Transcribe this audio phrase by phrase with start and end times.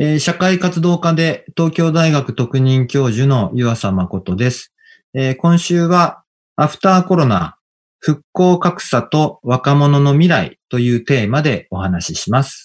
[0.00, 4.72] え社会活動家で東京大学特任教授の湯浅誠です。
[5.12, 6.22] え今週は
[6.54, 7.56] アフターコロナ
[7.98, 12.64] 復興格差と若者の未来というテーマでお話しします。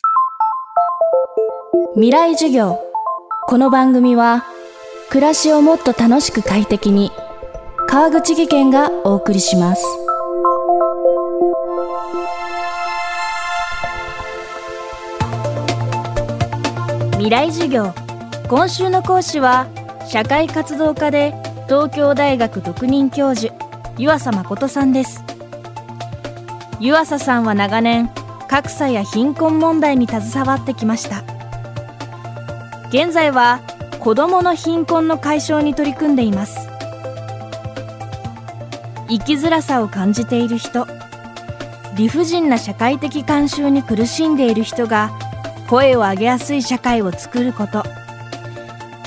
[1.95, 2.79] 未来授業
[3.47, 4.45] この番組は
[5.09, 7.11] 暮らしをもっと楽しく快適に
[7.87, 10.02] 川口義賢がお送りします
[17.23, 17.93] 未来授業。
[18.49, 19.67] 今週の講師は
[20.09, 21.33] 社会活動家で
[21.69, 23.55] 東京大学特任教授
[23.97, 25.23] 湯浅誠さんです。
[26.81, 28.09] 湯浅さんは長年
[28.49, 31.23] 格差や貧困問題に携わってきました。
[32.89, 33.61] 現在は
[34.01, 36.67] 子どもの貧困の解消に取り組んでいます。
[39.07, 40.85] 生きづらさを感じている人
[41.95, 45.17] 理不尽な社会的慣習に苦しんでいる人が
[45.73, 47.83] 声を上げやすい社会を作ること。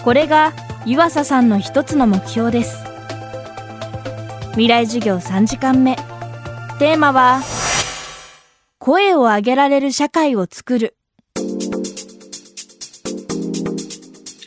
[0.02, 0.52] これが
[0.84, 2.82] 湯浅さんの一つの目標です。
[4.54, 5.94] 未来授業3時間目。
[6.80, 7.40] テーマは
[8.80, 10.96] 声を上げられる社会を作る。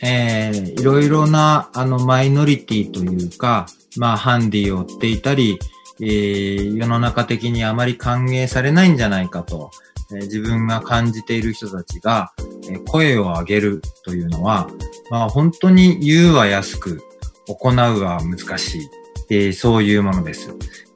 [0.02, 3.64] えーいろいろなあのマイノリティというか、
[3.96, 5.58] まあハンディを追っていたり、
[6.02, 9.70] えー世の中的にあまり歓迎されないんじゃないかと、
[10.12, 12.32] え自分が感じている人たちが、
[12.70, 14.68] え声を上げるというのは、
[15.10, 17.02] まあ本当に言うは安く、
[17.46, 18.90] 行うは難しい、
[19.30, 20.54] えそういうものです。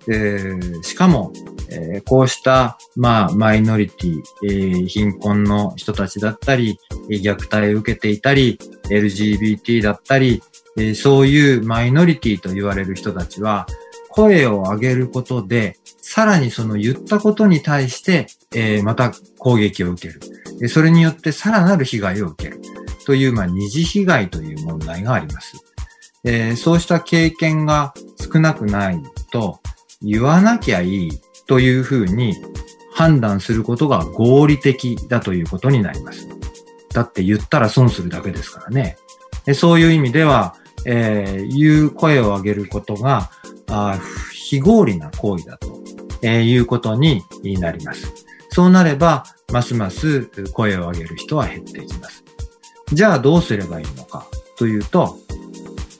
[0.08, 1.32] えーしかも、
[1.70, 8.58] えこうした、まあ、マイノリティ、貧困の人たちだったり、虐待を受けていたり、
[8.90, 10.42] LGBT だったり、
[10.76, 13.66] えそういうマイノリティと言われる人たちは、
[14.10, 15.78] 声を上げることで、
[16.14, 20.68] さらにその言ったことに対して、えーまた攻撃を受ける。
[20.68, 22.60] それによってさらなる被害を受ける。
[23.04, 25.56] という、まあ、二次被害という問題があります。
[26.22, 29.58] えーそうした経験が少なくないと、
[30.02, 32.36] 言わなきゃいいというふうに
[32.92, 36.28] 判断することが合理的だということになります。
[36.92, 38.98] だって言ったら損するだけですからね。
[39.52, 40.54] そういう意味では、
[40.86, 43.32] えー言う声を上げることが、
[43.68, 43.98] あ
[44.32, 45.73] 非合理な行為だと、
[46.24, 47.22] えーいうことに
[47.60, 48.12] なります。
[48.48, 52.24] そうなれば、ますます声を上げる人は減っていきます。
[52.92, 54.26] じゃあどうすればいいのか？
[54.56, 55.18] というと、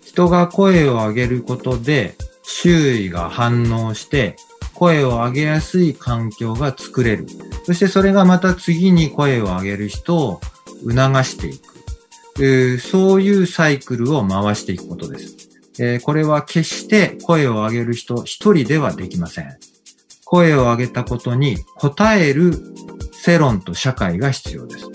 [0.04, 4.36] 人が声を上げることで周囲が反応して
[4.74, 7.26] 声を上げやすい環境が作れる。
[7.66, 10.40] そしてそれがまた次に声を上げる人を
[10.82, 12.78] 促していく。
[12.80, 16.00] そういうサイクルを回していくことです。
[16.02, 19.56] これは決して声を上げる人一人ではできません。
[20.34, 22.60] 声を上げたことに応える
[23.12, 24.90] 世論と社会が必要です。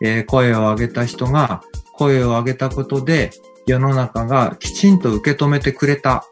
[0.00, 1.62] えー声を上げた人が
[1.92, 3.32] 声を上げたことで
[3.66, 6.24] 世の中がきちんと受け止めてくれた。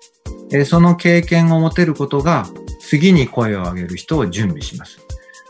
[0.55, 2.47] えーその経験を持てることが
[2.81, 5.01] 次に声を上げる人を準備します。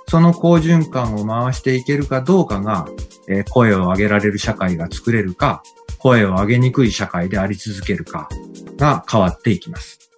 [0.08, 2.88] その好循環を回していけるかどうかが、
[3.28, 5.62] えー声を上げられる社会が作れるか、
[6.00, 8.28] 声を上げにくい社会であり続けるか
[8.76, 10.10] が変わっていきます。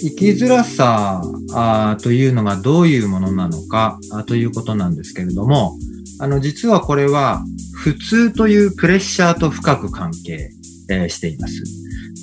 [0.00, 1.22] 生きづらさ
[1.54, 5.78] あというのがどういうものなのかということなんですけれども、
[6.20, 7.44] あの、実はこれは
[7.74, 10.50] 普通というプレッシャーと深く関係、
[10.90, 11.62] えーしています。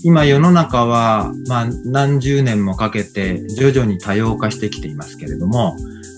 [0.03, 5.75] 今世の中は、まあ、何十年もかけて徐々に多様化してきていますけれども、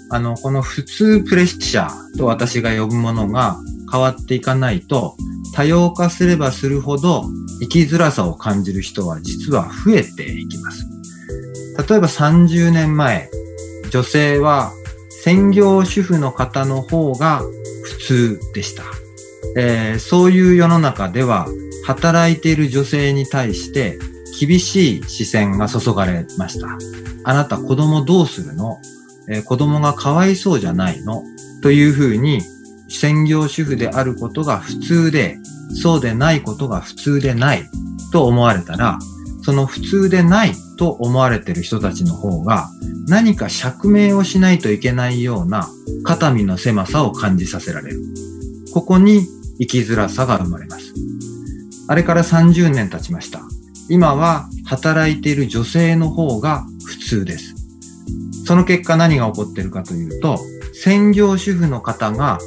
[0.09, 3.57] あの、この普通プレッシャーと私が呼ぶものが
[3.91, 5.15] 変わっていかないと、
[5.53, 7.23] 多様化すればするほど
[7.61, 10.86] 生きづらさを感じる人は実は増えていきます。
[11.77, 13.29] 例えば30年前、
[13.91, 14.73] 女性は
[15.09, 17.41] 専業主婦の方の方が
[17.83, 18.83] 普通でした。
[19.55, 21.47] えーそういう世の中では
[21.85, 23.97] 働いている女性に対して
[24.39, 26.67] 厳しい視線が注がれました。
[27.23, 28.79] あなた子供どうするの、
[29.29, 31.23] えー子供がかわいそうじゃないの？
[31.61, 32.41] というふうに
[32.89, 35.37] 専業主婦であることが普通で、
[35.81, 37.69] そうでないことが普通でない
[38.11, 38.99] と思われたら、
[39.43, 42.69] その普通でないと思われてる人たちの方が
[43.07, 45.67] 何か釈明をしないといけないような
[46.03, 48.01] 肩身の狭さを感じさせられる。
[48.73, 49.25] ここに
[49.59, 50.93] 生きづらさが生まれます。
[51.87, 53.41] あれから30年経ちました。
[53.89, 57.55] 今は働いている女性の方が普通です。
[58.45, 60.37] その結果何が起こっているかというと、
[60.73, 62.39] 専業主婦の方が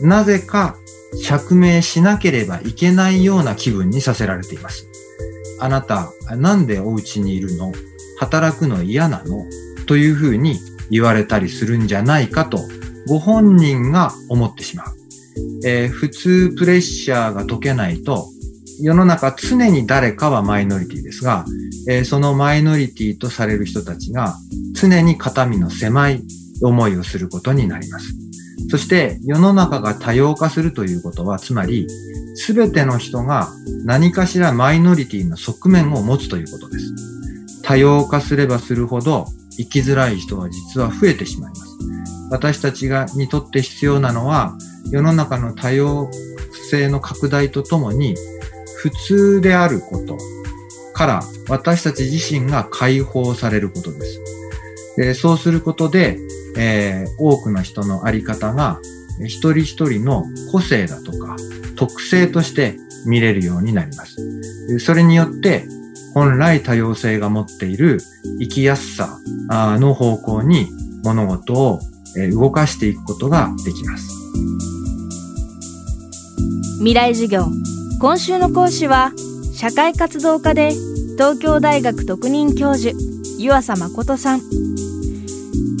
[0.00, 0.76] なぜか
[1.20, 4.86] 釈明しなければいけないような気分にさせられています。
[5.62, 7.72] あなた、なんでお家にいるの？
[8.18, 9.44] 働くの嫌なの？
[9.86, 10.58] というふうに
[10.90, 12.58] 言われたりするんじゃないかと
[13.06, 14.86] ご本人が思ってしまう。
[15.64, 18.28] えー、普通プレッシャーが解けないと、
[18.80, 21.44] 世の中常に誰かはマイノリティですが、
[21.88, 24.36] えー、そのマイノリティとされる人たちが
[24.72, 26.22] 常に肩身の狭い
[26.62, 28.14] 思いをすることになります。
[28.68, 31.86] そして世の中が多様化するということは、つまり
[32.34, 33.48] 全ての人が
[33.84, 36.94] 何かしらマイノリティの側面を持つということです。
[37.62, 39.26] 多様化すればするほど
[39.56, 41.62] 生きづらい人は実は増えてしまいます。
[42.30, 44.56] 私たちがにとって必要なのは
[44.90, 46.10] 世の中の多様
[46.70, 48.14] 性の拡大とともに
[48.76, 50.16] 普通であること
[50.94, 54.20] から私たち自身が解放されることです。
[54.96, 56.18] でそうすることで、
[56.56, 58.80] えー、多くの人のあり方が
[59.20, 61.36] 一人一人の個性だとか
[61.74, 62.76] 特性として
[63.06, 64.16] 見れるようになります。
[64.78, 65.66] それによって
[66.14, 68.00] 本来多様性が持っている
[68.40, 69.18] 生きやすさ
[69.50, 70.68] の方向に
[71.04, 71.80] 物事を
[72.32, 74.08] 動かしていくことができます。
[76.78, 77.46] 未来授業
[78.00, 79.12] 今週の講師は
[79.54, 80.72] 社会活動家で
[81.16, 82.92] 東京大学特任教授
[83.38, 84.40] 湯浅誠さん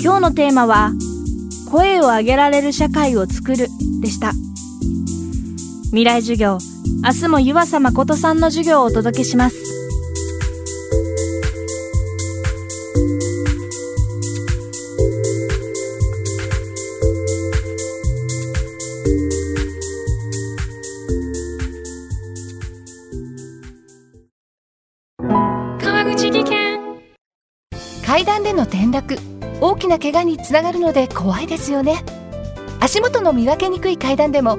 [0.00, 0.92] 今日のテーマは
[1.70, 3.66] 声を上げられる社会を作る
[4.00, 4.32] でした
[5.92, 6.56] 未来授業。
[7.04, 9.56] 明日も湯浅誠さんの授業をお届けします。
[28.06, 29.18] 階段での転落。
[29.60, 32.02] 大きな怪我につながるので怖いですよね。
[32.80, 34.58] 足元の見分けにくい階段でも